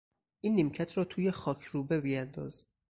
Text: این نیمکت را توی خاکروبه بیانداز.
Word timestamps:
این 0.41 0.55
نیمکت 0.55 0.97
را 0.97 1.03
توی 1.05 1.31
خاکروبه 1.31 2.01
بیانداز. 2.01 2.65